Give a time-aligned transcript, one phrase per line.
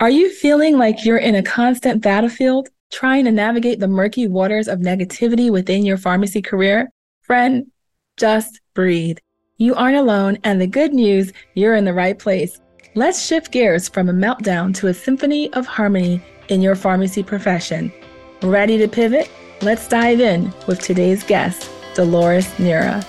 [0.00, 4.68] Are you feeling like you're in a constant battlefield, trying to navigate the murky waters
[4.68, 6.88] of negativity within your pharmacy career?
[7.22, 7.66] Friend,
[8.16, 9.18] just breathe.
[9.56, 12.60] You aren't alone, and the good news, you're in the right place.
[12.94, 17.92] Let's shift gears from a meltdown to a symphony of harmony in your pharmacy profession.
[18.40, 19.28] Ready to pivot?
[19.62, 23.04] Let's dive in with today's guest, Dolores Neira.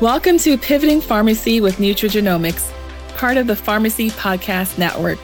[0.00, 2.70] Welcome to Pivoting Pharmacy with Nutrigenomics,
[3.16, 5.18] part of the Pharmacy Podcast Network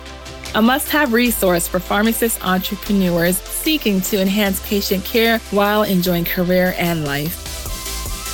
[0.54, 6.74] a must have resource for pharmacist entrepreneurs seeking to enhance patient care while enjoying career
[6.78, 7.38] and life.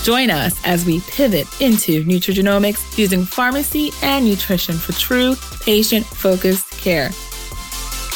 [0.04, 6.70] Join us as we pivot into nutrigenomics using pharmacy and nutrition for true patient focused
[6.72, 7.10] care.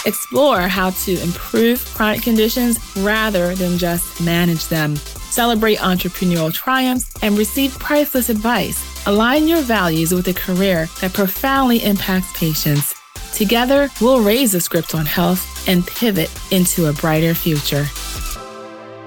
[0.05, 4.96] Explore how to improve chronic conditions rather than just manage them.
[4.96, 9.06] Celebrate entrepreneurial triumphs and receive priceless advice.
[9.06, 13.02] Align your values with a career that profoundly impacts patients.
[13.42, 17.83] Together, we'll raise the script on health and pivot into a brighter future.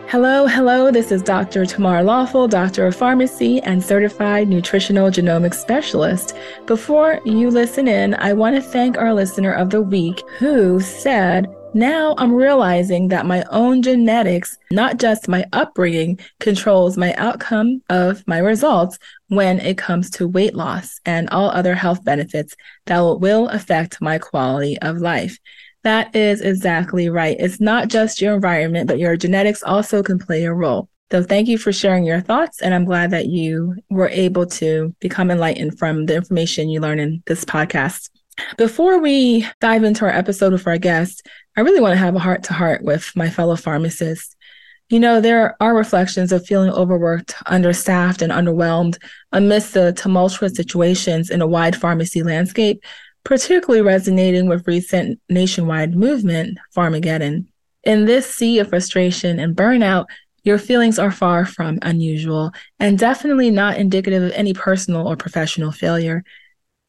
[0.10, 0.92] Hello, hello.
[0.92, 1.66] This is Dr.
[1.66, 6.36] Tamar Lawful, Doctor of Pharmacy and Certified Nutritional Genomics Specialist.
[6.66, 11.56] Before you listen in, I want to thank our listener of the week who said,
[11.76, 18.26] now I'm realizing that my own genetics, not just my upbringing, controls my outcome of
[18.26, 23.50] my results when it comes to weight loss and all other health benefits that will
[23.50, 25.38] affect my quality of life.
[25.84, 27.36] That is exactly right.
[27.40, 30.90] It's not just your environment, but your genetics also can play a role.
[31.12, 32.62] So thank you for sharing your thoughts.
[32.62, 37.00] And I'm glad that you were able to become enlightened from the information you learn
[37.00, 38.10] in this podcast.
[38.58, 42.20] Before we dive into our episode with our guest, I really want to have a
[42.20, 44.36] heart to heart with my fellow pharmacists.
[44.90, 48.98] You know, there are reflections of feeling overworked, understaffed, and underwhelmed
[49.32, 52.84] amidst the tumultuous situations in a wide pharmacy landscape,
[53.24, 57.48] particularly resonating with recent nationwide movement, Pharmageddon.
[57.84, 60.06] In this sea of frustration and burnout,
[60.44, 65.72] your feelings are far from unusual and definitely not indicative of any personal or professional
[65.72, 66.24] failure.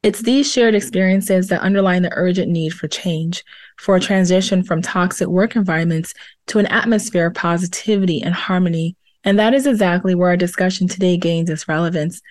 [0.06, 3.42] It's these shared experiences that underline the urgent need for change,
[3.76, 6.14] for a transition from toxic work environments
[6.46, 8.94] to an atmosphere of positivity and harmony.
[9.24, 12.22] And that is exactly where our discussion today gains its relevance.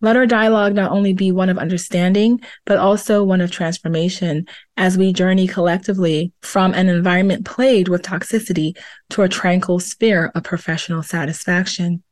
[0.00, 4.46] Let our dialogue not only be one of understanding, but also one of transformation
[4.78, 8.74] as we journey collectively from an environment plagued with toxicity
[9.10, 12.02] to a tranquil sphere of professional satisfaction.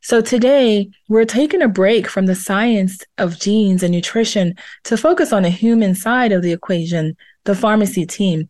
[0.00, 4.54] So today, we're taking a break from the science of genes and nutrition
[4.84, 8.48] to focus on the human side of the equation, the pharmacy team.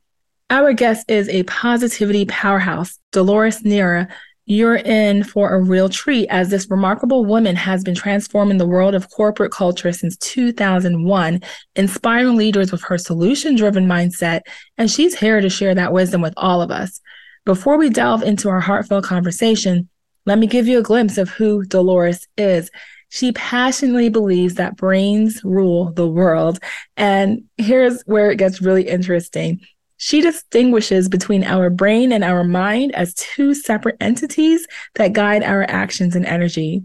[0.51, 4.09] Our guest is a positivity powerhouse, Dolores Neira.
[4.45, 8.95] You're in for a real treat as this remarkable woman has been transforming the world
[8.95, 11.43] of corporate culture since 2001,
[11.77, 14.43] inspiring leaders with her solution driven mindset.
[14.79, 17.01] And she's here to share that wisdom with all of us.
[17.45, 19.89] Before we delve into our heartfelt conversation,
[20.29, 22.71] let me give you a glimpse of who Dolores is.
[23.09, 26.59] She passionately believes that brains rule the world.
[26.99, 29.61] And here's where it gets really interesting.
[29.97, 34.67] She distinguishes between our brain and our mind as two separate entities
[34.97, 36.83] that guide our actions and energy.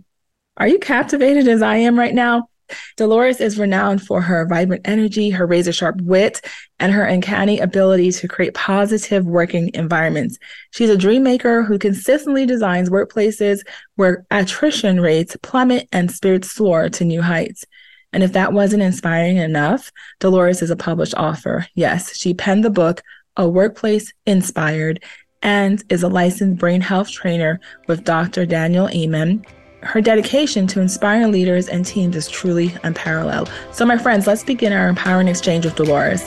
[0.56, 2.48] Are you captivated as I am right now?
[2.98, 6.42] Dolores is renowned for her vibrant energy, her razor sharp wit,
[6.80, 10.38] and her uncanny ability to create positive working environments.
[10.72, 13.62] She's a dream maker who consistently designs workplaces
[13.96, 17.66] where attrition rates plummet and spirits soar to new heights.
[18.12, 21.68] And if that wasn't inspiring enough, Dolores is a published author.
[21.74, 23.02] Yes, she penned the book,
[23.38, 25.04] A Workplace Inspired,
[25.42, 28.46] and is a licensed brain health trainer with Dr.
[28.46, 29.44] Daniel Amen
[29.86, 33.52] her dedication to inspiring leaders and teams is truly unparalleled.
[33.72, 36.24] So, my friends, let's begin our empowering exchange with Dolores.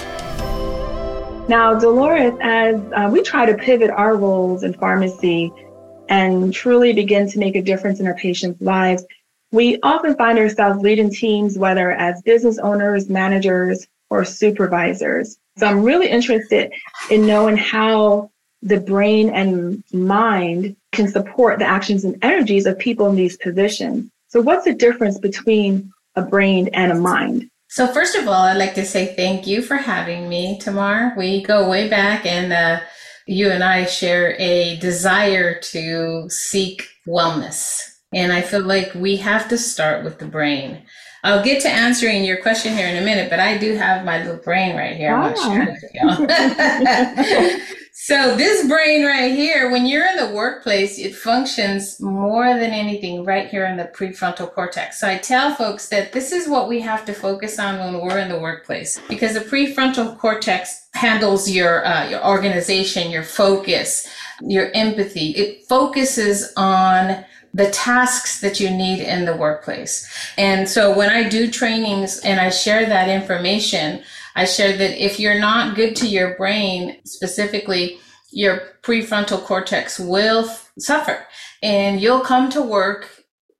[1.49, 5.53] Now, Dolores, as uh, we try to pivot our roles in pharmacy
[6.09, 9.05] and truly begin to make a difference in our patients' lives,
[9.53, 15.39] we often find ourselves leading teams, whether as business owners, managers, or supervisors.
[15.59, 16.73] So I'm really interested
[17.11, 18.31] in knowing how
[18.63, 24.11] the brain and mind can support the actions and energies of people in these positions.
[24.29, 27.49] So, what's the difference between a brain and a mind?
[27.69, 31.15] So, first of all, I'd like to say thank you for having me, Tamar.
[31.17, 32.81] We go way back, and uh,
[33.27, 37.83] you and I share a desire to seek wellness.
[38.13, 40.83] And I feel like we have to start with the brain.
[41.25, 44.23] I'll get to answering your question here in a minute, but I do have my
[44.23, 45.13] little brain right here.
[45.13, 45.67] I'm ah.
[48.07, 53.25] So this brain right here, when you're in the workplace, it functions more than anything
[53.25, 55.01] right here in the prefrontal cortex.
[55.01, 58.21] So I tell folks that this is what we have to focus on when we're
[58.21, 64.07] in the workplace because the prefrontal cortex handles your uh, your organization, your focus,
[64.41, 65.31] your empathy.
[65.31, 67.25] It focuses on
[67.55, 70.09] the tasks that you need in the workplace.
[70.39, 74.05] And so when I do trainings and I share that information,
[74.37, 77.99] I share that if you're not good to your brain specifically,
[78.31, 81.27] your prefrontal cortex will f- suffer
[81.63, 83.09] and you'll come to work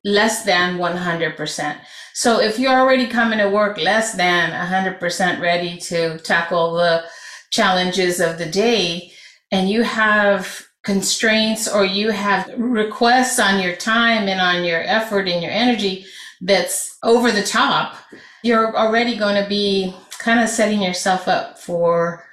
[0.05, 1.79] less than 100%.
[2.13, 7.05] So if you're already coming to work less than 100% ready to tackle the
[7.51, 9.13] challenges of the day
[9.51, 15.27] and you have constraints or you have requests on your time and on your effort
[15.27, 16.05] and your energy
[16.43, 17.97] that's over the top,
[18.43, 22.25] you're already going to be kind of setting yourself up for,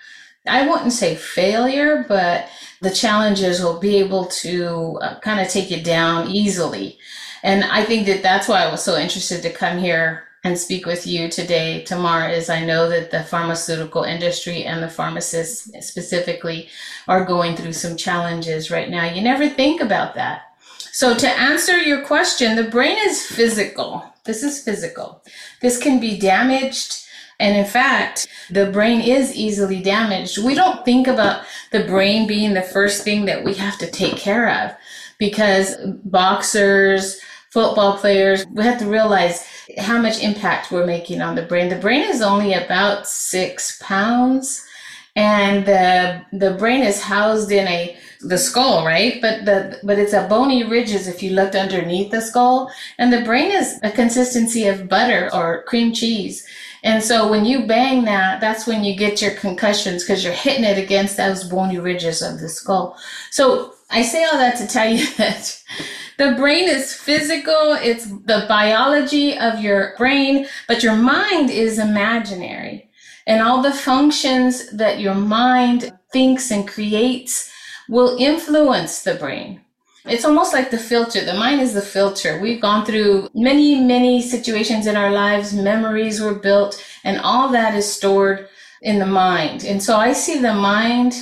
[0.48, 2.48] I wouldn't say failure, but
[2.82, 6.98] the challenges will be able to uh, kind of take you down easily.
[7.44, 10.86] And I think that that's why I was so interested to come here and speak
[10.86, 16.68] with you today, Tamar, is I know that the pharmaceutical industry and the pharmacists specifically
[17.08, 19.06] are going through some challenges right now.
[19.06, 20.42] You never think about that.
[20.92, 24.04] So to answer your question, the brain is physical.
[24.26, 25.24] This is physical.
[25.62, 27.03] This can be damaged
[27.40, 30.44] and in fact, the brain is easily damaged.
[30.44, 34.18] We don't think about the brain being the first thing that we have to take
[34.18, 34.76] care of
[35.18, 35.76] because
[36.06, 37.20] boxers,
[37.50, 39.46] football players, we have to realize
[39.78, 41.70] how much impact we're making on the brain.
[41.70, 44.66] The brain is only about six pounds
[45.16, 49.22] and the, the brain is housed in a the skull, right?
[49.22, 53.22] But the but it's a bony ridges if you looked underneath the skull, and the
[53.22, 56.46] brain is a consistency of butter or cream cheese.
[56.84, 60.66] And so when you bang that, that's when you get your concussions because you're hitting
[60.66, 62.98] it against those bony ridges of the skull.
[63.32, 65.64] So I say all that to tell you that
[66.18, 72.90] the brain is physical, it's the biology of your brain, but your mind is imaginary.
[73.26, 77.50] And all the functions that your mind thinks and creates
[77.88, 79.63] will influence the brain.
[80.06, 81.24] It's almost like the filter.
[81.24, 82.40] The mind is the filter.
[82.40, 85.54] We've gone through many, many situations in our lives.
[85.54, 88.48] Memories were built and all that is stored
[88.82, 89.64] in the mind.
[89.64, 91.14] And so I see the mind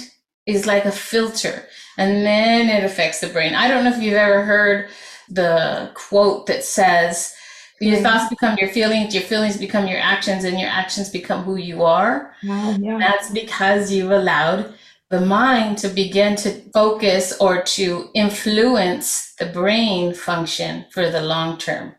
[0.45, 1.66] is like a filter
[1.98, 3.54] and then it affects the brain.
[3.54, 4.89] I don't know if you've ever heard
[5.30, 7.36] the quote that says,
[7.80, 11.56] your thoughts become your feelings, your feelings become your actions, and your actions become who
[11.56, 12.31] you are.
[12.80, 13.00] yeah.
[13.00, 14.74] That's because you've allowed
[15.11, 21.57] the mind to begin to focus or to influence the brain function for the long
[21.57, 21.93] term.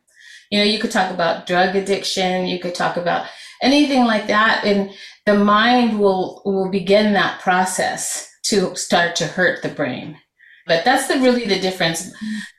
[0.50, 3.26] You know, you could talk about drug addiction, you could talk about
[3.62, 4.90] anything like that, and
[5.26, 10.18] the mind will will begin that process to start to hurt the brain.
[10.66, 12.12] But that's the really the difference.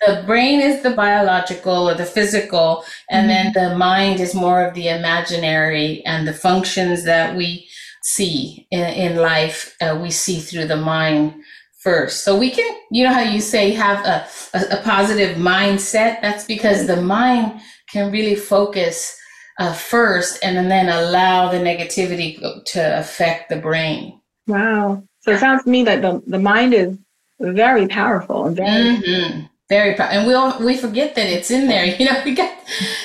[0.06, 3.54] The brain is the biological or the physical, and mm-hmm.
[3.54, 7.68] then the mind is more of the imaginary and the functions that we
[8.04, 11.34] see in, in life, uh, we see through the mind
[11.80, 12.24] first.
[12.24, 16.22] So we can, you know how you say have a, a, a positive mindset?
[16.22, 17.60] That's because the mind
[17.90, 19.18] can really focus
[19.60, 24.20] uh, first and then allow the negativity to affect the brain.
[24.48, 25.04] Wow.
[25.22, 26.98] So it sounds to me that the, the mind is
[27.40, 29.46] very powerful and very mm-hmm.
[29.70, 30.12] Very proud.
[30.12, 31.86] And we all, we forget that it's in there.
[32.00, 32.54] You know, we got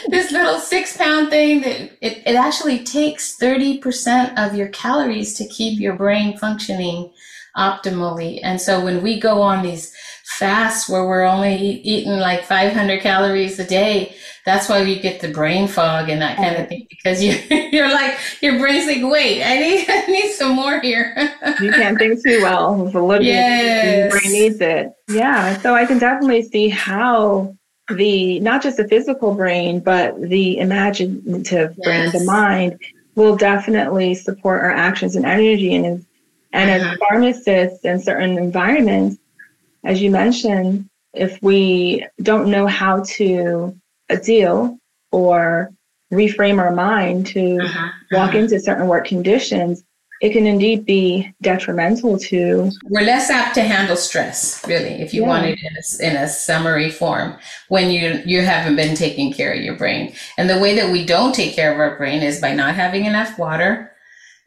[0.09, 5.47] this little six pound thing that it, it actually takes 30% of your calories to
[5.47, 7.13] keep your brain functioning
[7.59, 8.41] optimally.
[8.43, 9.93] And so when we go on these
[10.25, 15.29] fasts where we're only eating like 500 calories a day, that's why we get the
[15.29, 17.33] brain fog and that kind of thing because you
[17.71, 21.15] you're like your brain's like wait I need I need some more here.
[21.61, 22.87] you can't think too well.
[22.87, 24.11] It's a little yes.
[24.11, 24.93] brain needs it.
[25.09, 27.55] Yeah, so I can definitely see how
[27.91, 31.85] the not just the physical brain but the imaginative yes.
[31.85, 32.79] brain, the mind
[33.15, 36.07] will definitely support our actions and energy and
[36.53, 36.97] and as uh-huh.
[37.01, 39.19] pharmacists in certain environments,
[39.85, 43.77] as you mentioned, if we don't know how to
[44.23, 44.79] deal
[45.13, 45.71] or
[46.13, 48.39] reframe our mind to uh-huh, walk uh-huh.
[48.39, 49.85] into certain work conditions,
[50.21, 52.71] it can indeed be detrimental to.
[52.85, 55.29] We're less apt to handle stress, really, if you yeah.
[55.29, 57.37] want it in a, in a summary form,
[57.69, 60.15] when you you haven't been taking care of your brain.
[60.37, 63.05] And the way that we don't take care of our brain is by not having
[63.05, 63.93] enough water,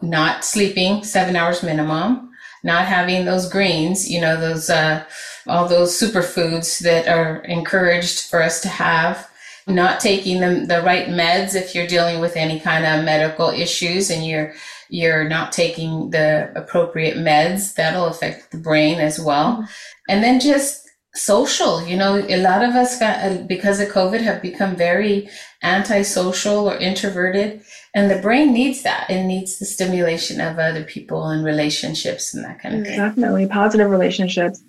[0.02, 2.32] not sleeping seven hours minimum,
[2.64, 5.04] not having those greens, you know, those uh,
[5.48, 9.30] all those superfoods that are encouraged for us to have
[9.68, 14.10] not taking the, the right meds if you're dealing with any kind of medical issues
[14.10, 14.54] and you're
[14.90, 19.66] you're not taking the appropriate meds, that'll affect the brain as well.
[20.10, 24.20] And then just social, you know, a lot of us got, uh, because of COVID
[24.22, 25.30] have become very
[25.64, 27.62] antisocial or introverted.
[27.94, 29.10] And the brain needs that.
[29.10, 32.98] It needs the stimulation of other people and relationships and that kind of thing.
[32.98, 34.64] Definitely positive relationships.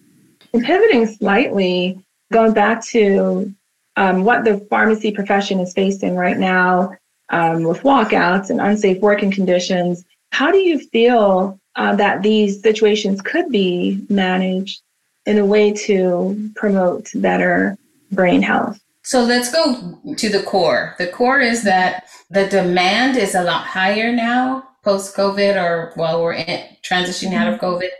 [0.52, 3.54] And pivoting slightly, going back to
[3.96, 6.96] um, what the pharmacy profession is facing right now
[7.30, 13.20] um, with walkouts and unsafe working conditions, how do you feel uh, that these situations
[13.22, 14.82] could be managed
[15.26, 17.78] in a way to promote better
[18.10, 18.80] brain health?
[19.04, 20.94] So let's go to the core.
[20.98, 26.22] The core is that the demand is a lot higher now post COVID or while
[26.22, 27.66] we're in, transitioning out of mm-hmm.
[27.66, 27.90] COVID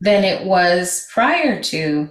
[0.00, 2.08] than it was prior to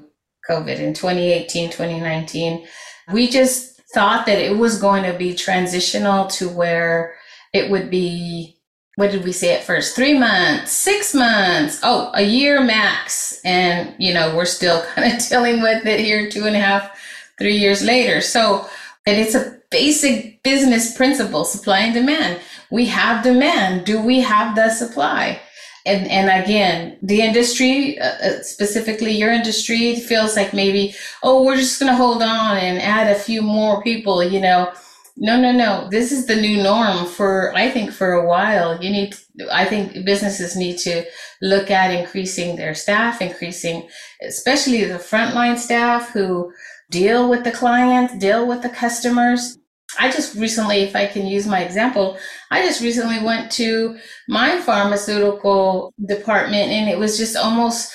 [0.50, 2.68] COVID in 2018, 2019.
[3.14, 7.16] We just thought that it was going to be transitional to where
[7.54, 8.58] it would be,
[8.96, 9.96] what did we say at first?
[9.96, 13.40] Three months, six months, oh, a year max.
[13.44, 16.95] And, you know, we're still kind of dealing with it here two and a half,
[17.38, 18.22] three years later.
[18.22, 18.68] So,
[19.06, 22.40] and it's a basic business principle supply and demand.
[22.72, 23.86] We have demand.
[23.86, 25.42] Do we have the supply?
[25.86, 31.58] And, and again, the industry, uh, uh specifically your industry, feels like maybe, oh, we're
[31.58, 34.72] just going to hold on and add a few more people, you know.
[35.18, 35.88] No, no, no.
[35.92, 38.84] This is the new norm for, I think, for a while.
[38.84, 39.16] You need,
[39.52, 41.06] I think businesses need to
[41.42, 43.88] look at increasing their staff, increasing,
[44.22, 46.52] especially the frontline staff who
[46.92, 49.58] deal with the clients, deal with the customers.
[50.00, 52.18] I just recently, if I can use my example,
[52.52, 57.94] I just recently went to my pharmaceutical department and it was just almost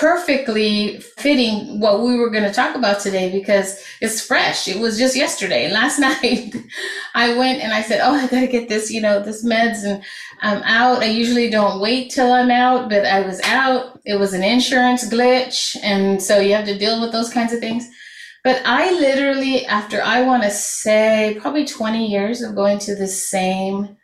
[0.00, 4.68] perfectly fitting what we were going to talk about today because it's fresh.
[4.68, 5.70] It was just yesterday.
[5.72, 6.54] Last night
[7.14, 9.84] I went and I said, Oh, I got to get this, you know, this meds
[9.84, 10.04] and
[10.40, 11.02] I'm out.
[11.02, 14.00] I usually don't wait till I'm out, but I was out.
[14.04, 15.76] It was an insurance glitch.
[15.82, 17.88] And so you have to deal with those kinds of things.
[18.48, 23.06] But I literally, after I want to say probably 20 years of going to the
[23.06, 23.94] same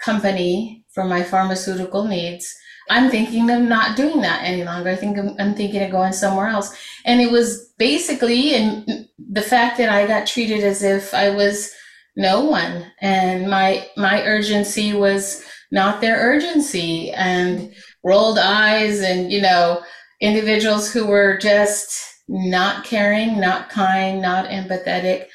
[0.00, 2.48] company for my pharmaceutical needs,
[2.88, 4.90] I'm thinking of not doing that any longer.
[4.90, 6.72] I think I'm, I'm thinking of going somewhere else.
[7.06, 11.74] And it was basically and the fact that I got treated as if I was
[12.14, 17.74] no one and my my urgency was not their urgency and
[18.04, 19.82] rolled eyes and you know
[20.20, 25.26] individuals who were just not caring, not kind, not empathetic.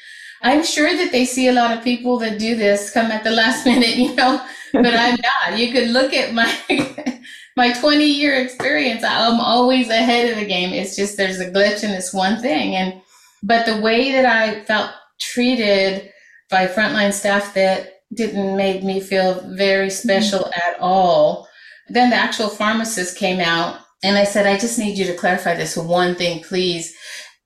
[0.42, 3.30] I'm sure that they see a lot of people that do this come at the
[3.30, 5.18] last minute, you know, but I'm
[5.50, 5.58] not.
[5.58, 6.52] You could look at my
[7.56, 9.02] my 20 year experience.
[9.04, 10.72] I'm always ahead of the game.
[10.72, 12.76] It's just there's a glitch in this one thing.
[12.76, 13.00] And
[13.42, 16.10] but the way that I felt treated
[16.50, 20.68] by frontline staff that didn't make me feel very special mm-hmm.
[20.68, 21.48] at all.
[21.88, 25.54] Then the actual pharmacist came out and I said, I just need you to clarify
[25.54, 26.94] this one thing, please.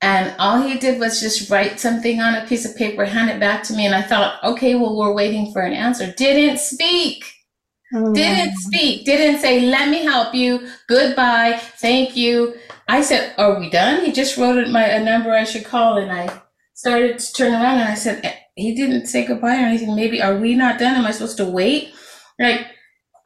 [0.01, 3.41] And all he did was just write something on a piece of paper, hand it
[3.41, 3.85] back to me.
[3.85, 6.13] And I thought, okay, well, we're waiting for an answer.
[6.17, 7.25] Didn't speak.
[7.95, 9.05] Oh, didn't speak.
[9.05, 10.69] Didn't say, let me help you.
[10.89, 11.59] Goodbye.
[11.61, 12.55] Thank you.
[12.87, 14.05] I said, are we done?
[14.05, 15.97] He just wrote my, a number I should call.
[15.97, 16.43] And I
[16.75, 19.97] started to turn around and I said, eh, he didn't say goodbye or anything.
[19.97, 20.97] Maybe, are we not done?
[20.97, 21.93] Am I supposed to wait?
[22.39, 22.67] Like,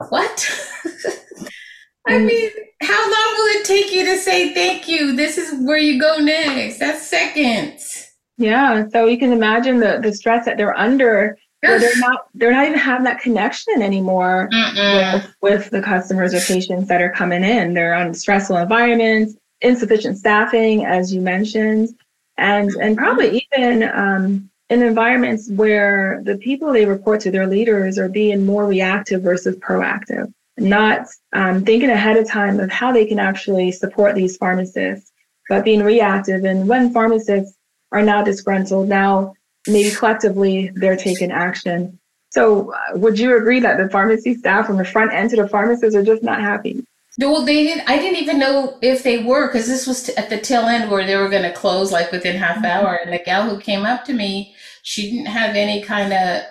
[0.09, 0.50] what?
[2.07, 2.50] I mean,
[2.83, 5.15] how long will it take you to say thank you?
[5.15, 6.79] This is where you go next.
[6.79, 8.11] That's seconds.
[8.39, 8.89] Yeah.
[8.89, 11.39] So you can imagine the, the stress that they're under.
[11.62, 16.89] they're not they're not even having that connection anymore with, with the customers or patients
[16.89, 17.73] that are coming in.
[17.75, 21.91] They're on stressful environments, insufficient staffing, as you mentioned,
[22.37, 27.97] and and probably even um, in environments where the people they report to, their leaders,
[27.97, 33.06] are being more reactive versus proactive not um, thinking ahead of time of how they
[33.06, 35.11] can actually support these pharmacists,
[35.49, 36.44] but being reactive.
[36.44, 37.56] And when pharmacists
[37.90, 39.35] are now disgruntled, now
[39.66, 41.99] maybe collectively they're taking action.
[42.30, 45.49] So, uh, would you agree that the pharmacy staff from the front end to the
[45.49, 46.85] pharmacists are just not happy?
[47.18, 47.88] Well, they didn't.
[47.88, 50.90] I didn't even know if they were because this was t- at the tail end
[50.90, 52.99] where they were going to close like within half hour.
[53.04, 56.44] And the gal who came up to me, she didn't have any kind of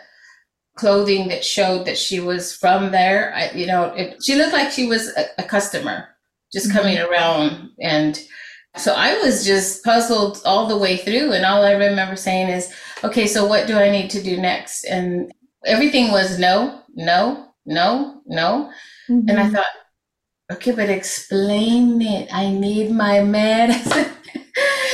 [0.75, 3.33] clothing that showed that she was from there.
[3.35, 6.07] I, you know, it, she looked like she was a, a customer
[6.51, 6.77] just mm-hmm.
[6.77, 7.71] coming around.
[7.79, 8.19] And
[8.77, 11.33] so I was just puzzled all the way through.
[11.33, 12.73] And all I remember saying is,
[13.03, 14.85] okay, so what do I need to do next?
[14.85, 15.31] And
[15.65, 18.71] everything was no, no, no, no.
[19.09, 19.29] Mm-hmm.
[19.29, 19.55] And I mm-hmm.
[19.55, 19.65] thought,
[20.53, 22.29] okay, but explain it.
[22.33, 24.11] I need my medicine.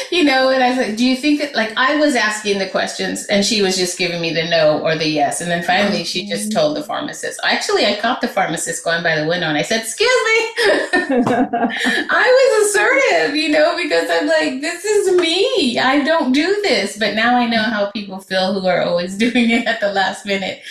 [0.12, 2.70] you know, and I was like, do you think that, like, I was asking the
[2.70, 5.42] questions and she was just giving me the no or the yes.
[5.42, 6.58] And then finally she just mm-hmm.
[6.58, 7.40] told the pharmacist.
[7.44, 10.38] Actually, I caught the pharmacist going by the window and I said, excuse me.
[12.10, 15.80] I was assertive, you know, because I'm like, this is me.
[15.80, 16.98] I don't do this.
[16.98, 20.26] But now I know how people feel who are always doing it at the last
[20.26, 20.62] minute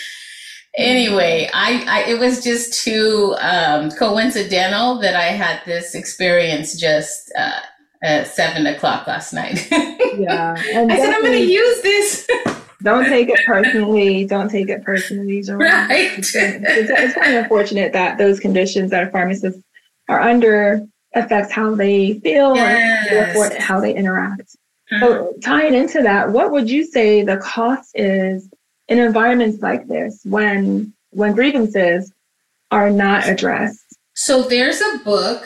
[0.77, 7.31] anyway, I, I, it was just too um, coincidental that I had this experience just
[7.37, 7.59] uh,
[8.03, 9.67] at seven o'clock last night.
[9.71, 12.27] yeah, and I said I'm going to use this.
[12.83, 14.25] don't take it personally.
[14.25, 15.59] Don't take it personally, Joanne.
[15.59, 16.17] Right.
[16.17, 19.61] It's, it's, kind of unfortunate that those conditions that pharmacists
[20.07, 23.07] are under affects how they feel yes.
[23.09, 24.55] and therefore how they interact.
[24.91, 24.99] Mm-hmm.
[24.99, 28.49] So tying into that, what would you say the cost is
[28.87, 32.13] in environments like this when when grievances
[32.71, 33.97] are not addressed?
[34.13, 35.45] So there's a book.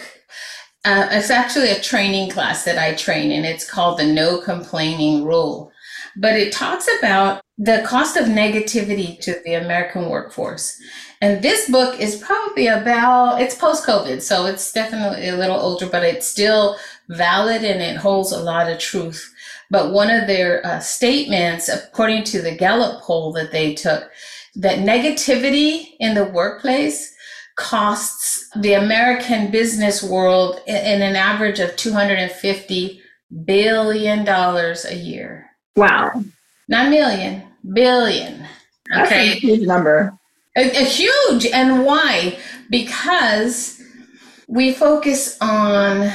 [0.84, 3.46] Uh, it's actually a training class that I train in.
[3.46, 5.72] It's called the No Complaining Rule,
[6.18, 10.82] but it talks about the cost of negativity to the American workforce.
[11.22, 15.86] And this book is probably about, it's post COVID, so it's definitely a little older,
[15.86, 16.78] but it's still
[17.10, 19.32] valid and it holds a lot of truth.
[19.70, 24.10] But one of their uh, statements, according to the Gallup poll that they took,
[24.56, 27.16] that negativity in the workplace
[27.62, 33.00] costs the American business world in, an average of $250
[33.46, 35.50] billion a year.
[35.76, 36.24] Wow.
[36.68, 38.34] Not million, billion.
[38.34, 38.50] Okay.
[38.94, 40.18] That's a huge number.
[40.58, 41.46] A, a huge.
[41.46, 42.38] And why?
[42.70, 43.82] Because
[44.48, 46.12] we focus on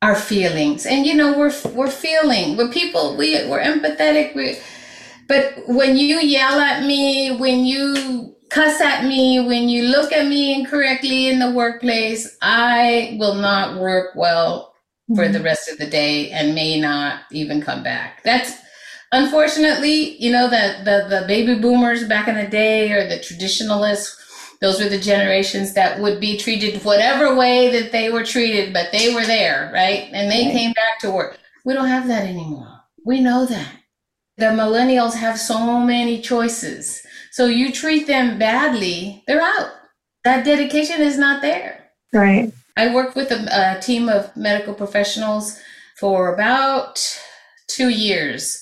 [0.00, 4.56] our feelings and you know we're we're feeling we're people we we're empathetic we
[5.26, 10.26] but when you yell at me when you cuss at me when you look at
[10.26, 14.74] me incorrectly in the workplace i will not work well
[15.14, 15.32] for mm-hmm.
[15.32, 18.54] the rest of the day and may not even come back that's
[19.12, 24.18] unfortunately you know that the, the baby boomers back in the day or the traditionalists
[24.60, 28.90] those were the generations that would be treated whatever way that they were treated, but
[28.90, 30.08] they were there, right?
[30.12, 30.52] And they right.
[30.52, 31.38] came back to work.
[31.64, 32.68] We don't have that anymore.
[33.04, 33.72] We know that.
[34.36, 37.02] The millennials have so many choices.
[37.38, 39.70] So you treat them badly, they're out.
[40.24, 41.88] That dedication is not there.
[42.12, 42.52] Right.
[42.76, 45.56] I worked with a, a team of medical professionals
[46.00, 46.98] for about
[47.68, 48.60] two years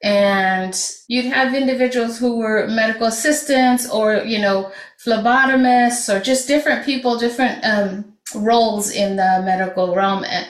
[0.00, 4.70] and you'd have individuals who were medical assistants or you know
[5.04, 10.22] phlebotomists or just different people, different um, roles in the medical realm.
[10.22, 10.46] And,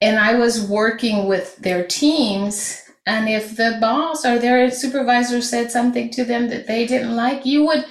[0.00, 2.82] and I was working with their teams.
[3.06, 7.46] And if the boss or their supervisor said something to them that they didn't like,
[7.46, 7.84] you would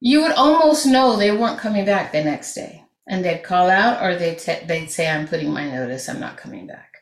[0.00, 2.84] you would almost know they weren't coming back the next day.
[3.08, 6.66] And they'd call out or they'd, they'd say, I'm putting my notice, I'm not coming
[6.66, 6.92] back.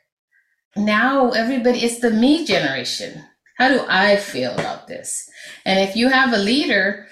[0.76, 3.24] Now everybody, it's the me generation.
[3.58, 5.28] How do I feel about this?
[5.64, 7.06] And if you have a leader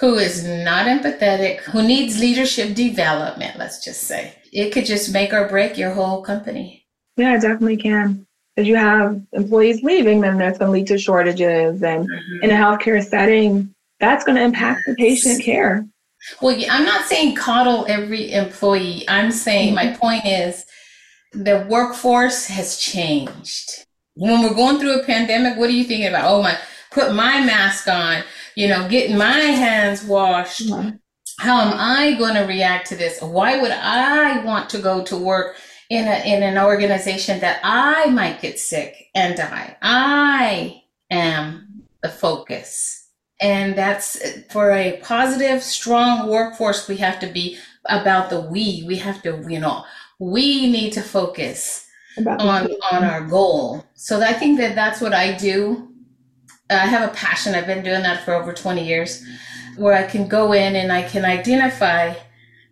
[0.00, 4.34] who is not empathetic, who needs leadership development, let's just say.
[4.52, 6.86] It could just make or break your whole company.
[7.16, 8.25] Yeah, it definitely can.
[8.56, 11.82] Because you have employees leaving, then that's going to lead to shortages.
[11.82, 12.44] And mm-hmm.
[12.44, 15.86] in a healthcare setting, that's going to impact the patient care.
[16.40, 19.04] Well, I'm not saying coddle every employee.
[19.08, 19.90] I'm saying mm-hmm.
[19.90, 20.64] my point is
[21.32, 23.84] the workforce has changed.
[24.14, 26.24] When we're going through a pandemic, what are you thinking about?
[26.24, 26.56] Oh my,
[26.90, 28.24] put my mask on
[28.56, 30.66] you know, getting my hands washed.
[30.66, 30.96] Mm-hmm.
[31.38, 33.20] How am I going to react to this?
[33.20, 35.56] Why would I want to go to work
[35.90, 39.76] in a, in an organization that I might get sick and die?
[39.82, 43.08] I am the focus.
[43.40, 44.18] And that's
[44.50, 46.88] for a positive, strong workforce.
[46.88, 48.84] We have to be about the we.
[48.86, 49.84] We have to, you know,
[50.18, 53.84] we need to focus about on on our goal.
[53.94, 55.92] So I think that that's what I do
[56.70, 57.54] I have a passion.
[57.54, 59.24] I've been doing that for over 20 years
[59.76, 62.14] where I can go in and I can identify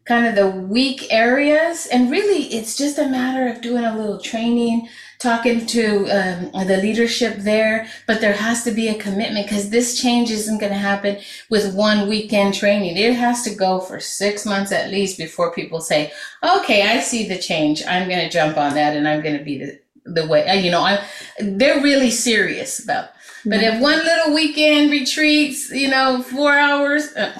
[0.04, 1.86] kind of the weak areas.
[1.86, 4.88] And really, it's just a matter of doing a little training,
[5.18, 7.88] talking to um, the leadership there.
[8.06, 11.74] But there has to be a commitment because this change isn't going to happen with
[11.74, 12.96] one weekend training.
[12.96, 16.12] It has to go for six months at least before people say,
[16.42, 17.82] okay, I see the change.
[17.86, 20.70] I'm going to jump on that and I'm going to be the, the way, you
[20.70, 21.02] know, I,
[21.40, 23.10] they're really serious about
[23.46, 27.32] but if one little weekend retreats, you know, four hours, uh,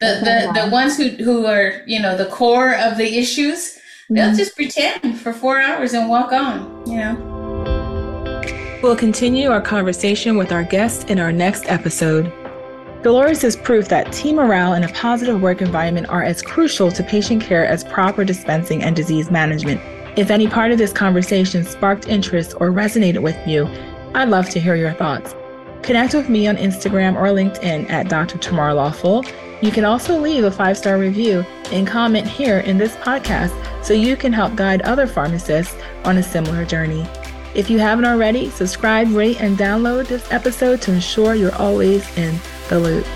[0.00, 4.14] the, the, the ones who, who are, you know, the core of the issues, mm-hmm.
[4.14, 8.78] they'll just pretend for four hours and walk on, you know.
[8.82, 12.32] We'll continue our conversation with our guest in our next episode.
[13.02, 17.02] Dolores is proof that team morale and a positive work environment are as crucial to
[17.02, 19.80] patient care as proper dispensing and disease management
[20.16, 23.68] If any part of this conversation sparked interest or resonated with you,
[24.14, 25.32] I'd love to hear your thoughts.
[25.82, 28.38] Connect with me on Instagram or LinkedIn at Dr.
[28.38, 29.24] Tamar Lawful.
[29.62, 33.52] You can also leave a five star review and comment here in this podcast
[33.84, 37.06] so you can help guide other pharmacists on a similar journey.
[37.54, 42.38] If you haven't already, subscribe, rate, and download this episode to ensure you're always in
[42.68, 43.06] the loop.